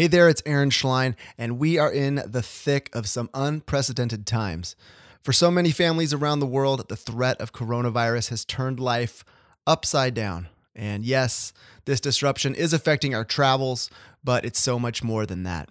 [0.00, 4.74] Hey there, it's Aaron Schlein, and we are in the thick of some unprecedented times.
[5.22, 9.26] For so many families around the world, the threat of coronavirus has turned life
[9.66, 10.48] upside down.
[10.74, 11.52] And yes,
[11.84, 13.90] this disruption is affecting our travels,
[14.24, 15.68] but it's so much more than that.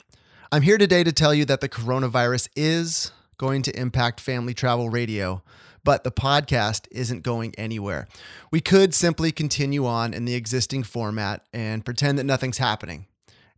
[0.51, 4.91] I'm here today to tell you that the coronavirus is going to impact family travel
[4.91, 5.41] radio,
[5.83, 8.07] but the podcast isn't going anywhere.
[8.51, 13.07] We could simply continue on in the existing format and pretend that nothing's happening.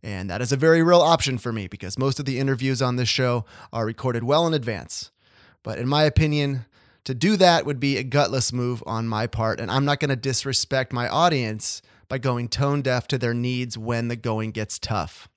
[0.02, 2.96] And that is a very real option for me because most of the interviews on
[2.96, 5.10] this show are recorded well in advance.
[5.62, 6.66] But in my opinion,
[7.04, 10.10] to do that would be a gutless move on my part, and I'm not going
[10.10, 14.78] to disrespect my audience by going tone deaf to their needs when the going gets
[14.78, 15.28] tough.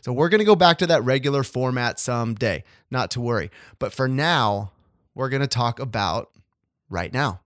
[0.00, 3.50] So we're going to go back to that regular format someday, not to worry.
[3.78, 4.72] But for now,
[5.14, 6.30] we're going to talk about
[6.88, 7.40] right now.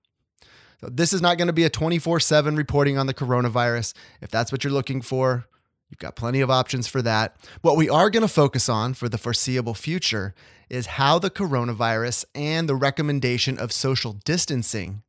[0.80, 3.94] So this is not going to be a 24 7 reporting on the coronavirus.
[4.20, 5.46] If that's what you're looking for,
[5.92, 7.36] You've got plenty of options for that.
[7.60, 10.34] What we are going to focus on for the foreseeable future
[10.70, 15.02] is how the coronavirus and the recommendation of social distancing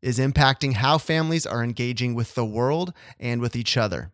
[0.00, 4.12] is impacting how families are engaging with the world and with each other.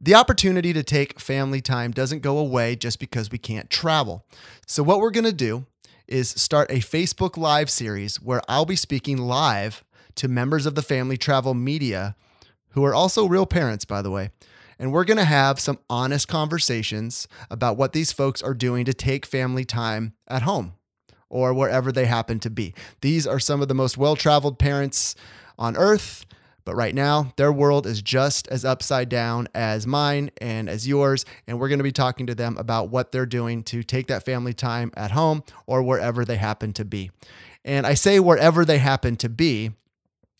[0.00, 4.24] The opportunity to take family time doesn't go away just because we can't travel.
[4.66, 5.66] So, what we're going to do
[6.08, 10.80] is start a Facebook Live series where I'll be speaking live to members of the
[10.80, 12.16] family travel media
[12.70, 14.30] who are also real parents, by the way
[14.82, 18.92] and we're going to have some honest conversations about what these folks are doing to
[18.92, 20.72] take family time at home
[21.28, 22.74] or wherever they happen to be.
[23.00, 25.14] These are some of the most well traveled parents
[25.56, 26.26] on earth.
[26.64, 31.24] But right now, their world is just as upside down as mine and as yours.
[31.46, 34.24] And we're going to be talking to them about what they're doing to take that
[34.24, 37.12] family time at home or wherever they happen to be.
[37.64, 39.70] And I say wherever they happen to be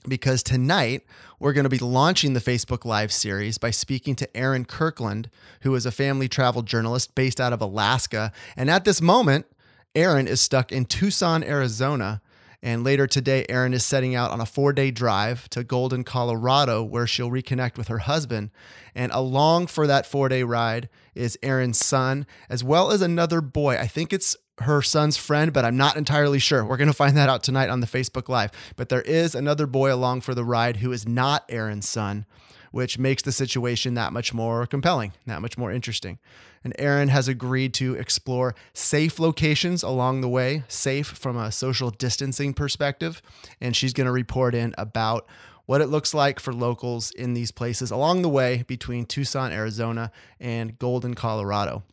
[0.09, 1.03] because tonight
[1.39, 5.31] we're going to be launching the Facebook Live series by speaking to Erin Kirkland,
[5.63, 8.33] who is a family travel journalist based out of Alaska.
[8.57, 9.47] And at this moment,
[9.95, 12.23] Erin is stuck in Tucson, Arizona.
[12.63, 16.83] And later today, Erin is setting out on a four day drive to Golden, Colorado,
[16.85, 18.51] where she'll reconnect with her husband.
[18.95, 23.77] And along for that four day ride is Erin's son, as well as another boy.
[23.77, 26.65] I think it's her son's friend, but I'm not entirely sure.
[26.65, 28.53] We're going to find that out tonight on the Facebook Live.
[28.77, 32.27] But there is another boy along for the ride who is not Erin's son,
[32.73, 36.19] which makes the situation that much more compelling, that much more interesting.
[36.65, 41.91] And Erin has agreed to explore safe locations along the way, safe from a social
[41.91, 43.23] distancing perspective.
[43.61, 45.29] And she's going to report in about
[45.67, 50.11] what it looks like for locals in these places along the way between Tucson, Arizona,
[50.41, 51.85] and Golden, Colorado.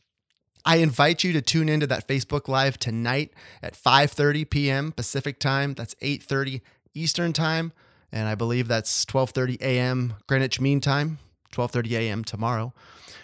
[0.66, 3.32] I invite you to tune into that Facebook Live tonight
[3.64, 4.92] at 5:30 p.m.
[4.92, 5.74] Pacific time.
[5.74, 6.62] That's 8:30
[6.94, 7.72] Eastern time,
[8.12, 10.16] and I believe that's 12:30 a.m.
[10.28, 11.20] Greenwich Mean Time.
[11.52, 12.24] 12:30 a.m.
[12.24, 12.74] tomorrow.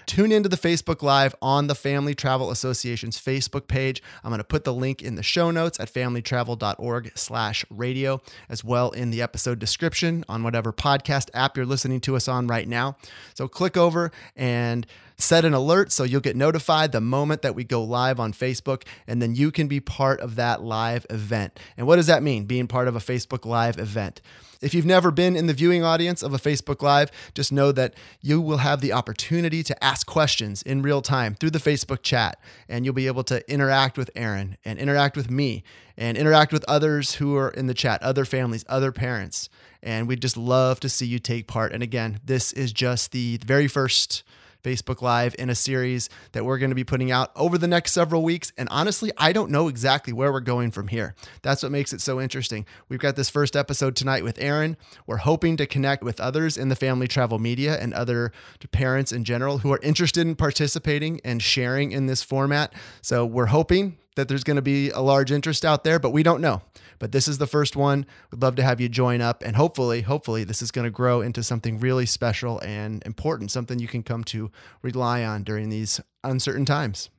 [0.05, 4.01] Tune into the Facebook Live on the Family Travel Association's Facebook page.
[4.23, 8.63] I'm going to put the link in the show notes at familytravel.org slash radio, as
[8.63, 12.67] well in the episode description on whatever podcast app you're listening to us on right
[12.67, 12.97] now.
[13.33, 14.85] So click over and
[15.17, 18.83] set an alert so you'll get notified the moment that we go live on Facebook,
[19.07, 21.57] and then you can be part of that live event.
[21.77, 24.21] And what does that mean, being part of a Facebook Live event?
[24.61, 27.93] If you've never been in the viewing audience of a Facebook Live, just know that
[28.21, 32.39] you will have the opportunity to ask questions in real time through the Facebook chat,
[32.67, 35.63] and you'll be able to interact with Erin and interact with me
[35.97, 39.49] and interact with others who are in the chat, other families, other parents.
[39.81, 41.71] And we'd just love to see you take part.
[41.71, 44.23] And again, this is just the very first
[44.65, 47.91] Facebook Live in a series that we're going to be putting out over the next
[47.91, 48.51] several weeks.
[48.57, 51.13] And honestly, I don't know exactly where we're going from here.
[51.43, 52.65] That's what makes it so interesting.
[52.89, 54.75] We've got this first episode tonight with Erin.
[55.05, 58.31] We're hoping to connect with others in the family travel media and other
[58.71, 62.73] parents in general who are interested in participating and sharing in this format.
[63.01, 66.23] So we're hoping that there's going to be a large interest out there, but we
[66.23, 66.61] don't know.
[66.99, 68.05] But this is the first one.
[68.31, 69.43] We'd love to have you join up.
[69.43, 73.79] And hopefully, hopefully, this is going to grow into something really special and important, something
[73.79, 74.51] you can come to
[74.81, 77.09] rely on during these uncertain times.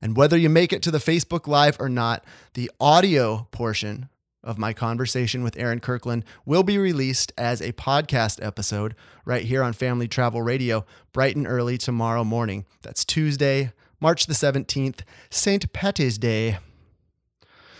[0.00, 2.24] And whether you make it to the Facebook Live or not,
[2.54, 4.08] the audio portion
[4.42, 8.94] of my conversation with Erin Kirkland will be released as a podcast episode
[9.24, 12.66] right here on Family Travel Radio, bright and early tomorrow morning.
[12.82, 15.00] That's Tuesday, March the 17th,
[15.30, 15.72] St.
[15.72, 16.58] Patty's Day.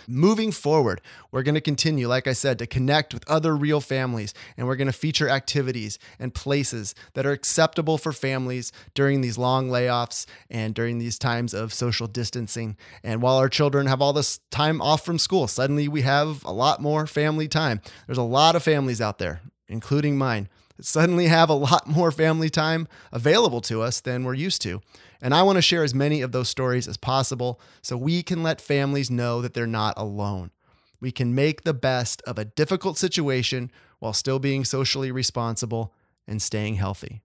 [0.07, 1.01] Moving forward,
[1.31, 4.75] we're going to continue, like I said, to connect with other real families, and we're
[4.75, 10.27] going to feature activities and places that are acceptable for families during these long layoffs
[10.49, 12.77] and during these times of social distancing.
[13.03, 16.51] And while our children have all this time off from school, suddenly we have a
[16.51, 17.81] lot more family time.
[18.05, 20.49] There's a lot of families out there, including mine,
[20.81, 24.81] suddenly have a lot more family time available to us than we're used to.
[25.21, 28.43] And I want to share as many of those stories as possible so we can
[28.43, 30.51] let families know that they're not alone.
[30.99, 35.93] We can make the best of a difficult situation while still being socially responsible
[36.27, 37.21] and staying healthy.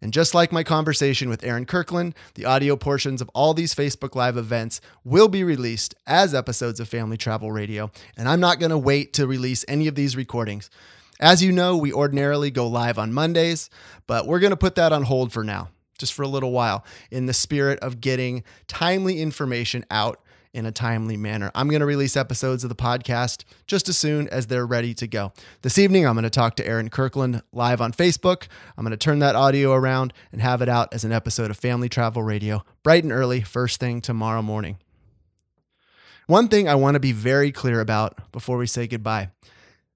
[0.00, 4.14] And just like my conversation with Erin Kirkland, the audio portions of all these Facebook
[4.14, 7.90] Live events will be released as episodes of Family Travel Radio.
[8.16, 10.68] And I'm not going to wait to release any of these recordings.
[11.20, 13.70] As you know, we ordinarily go live on Mondays,
[14.06, 16.84] but we're going to put that on hold for now, just for a little while,
[17.10, 20.20] in the spirit of getting timely information out
[20.52, 21.50] in a timely manner.
[21.54, 25.06] I'm going to release episodes of the podcast just as soon as they're ready to
[25.06, 25.32] go.
[25.62, 28.46] This evening, I'm going to talk to Erin Kirkland live on Facebook.
[28.76, 31.56] I'm going to turn that audio around and have it out as an episode of
[31.56, 34.78] Family Travel Radio, bright and early, first thing tomorrow morning.
[36.26, 39.30] One thing I want to be very clear about before we say goodbye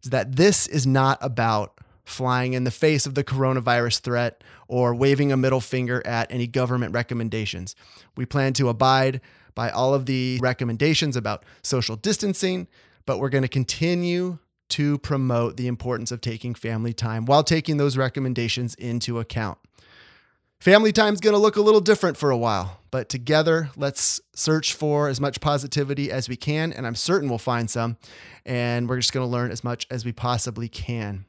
[0.03, 4.95] is that this is not about flying in the face of the coronavirus threat or
[4.95, 7.77] waving a middle finger at any government recommendations.
[8.17, 9.21] We plan to abide
[9.55, 12.67] by all of the recommendations about social distancing,
[13.05, 14.39] but we're going to continue
[14.71, 19.59] to promote the importance of taking family time while taking those recommendations into account.
[20.61, 24.21] Family time is going to look a little different for a while, but together, let's
[24.35, 27.97] search for as much positivity as we can, and I'm certain we'll find some.
[28.45, 31.27] And we're just going to learn as much as we possibly can.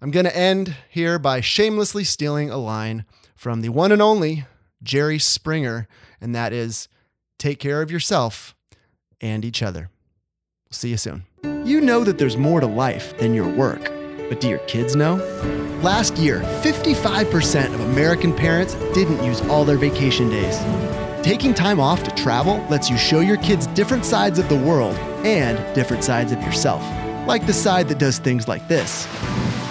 [0.00, 3.04] I'm going to end here by shamelessly stealing a line
[3.36, 4.46] from the one and only
[4.82, 5.86] Jerry Springer,
[6.20, 6.88] and that is
[7.42, 8.54] Take care of yourself
[9.20, 9.90] and each other.
[10.66, 11.24] We'll see you soon.
[11.64, 13.90] You know that there's more to life than your work,
[14.32, 15.16] but do your kids know?
[15.82, 20.58] Last year, 55% of American parents didn't use all their vacation days.
[21.22, 24.96] Taking time off to travel lets you show your kids different sides of the world
[25.22, 26.80] and different sides of yourself,
[27.26, 29.04] like the side that does things like this.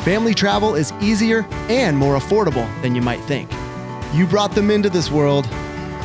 [0.05, 3.51] Family travel is easier and more affordable than you might think.
[4.13, 5.49] You brought them into this world,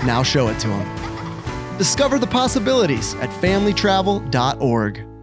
[0.06, 1.76] now show it to them.
[1.76, 5.15] Discover the possibilities at familytravel.org.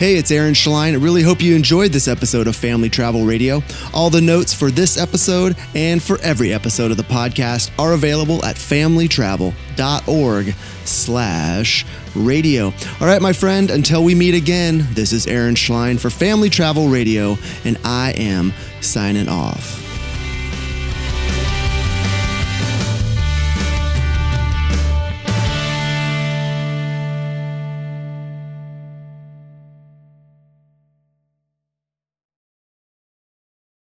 [0.00, 0.94] Hey, it's Aaron Schlein.
[0.94, 3.62] I really hope you enjoyed this episode of Family Travel Radio.
[3.92, 8.42] All the notes for this episode and for every episode of the podcast are available
[8.42, 10.54] at familytravel.org
[10.86, 12.72] slash radio.
[12.98, 16.88] All right, my friend, until we meet again, this is Aaron Schlein for Family Travel
[16.88, 17.36] Radio,
[17.66, 19.89] and I am signing off.